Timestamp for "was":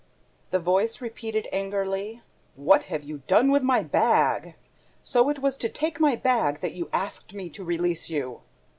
5.43-5.57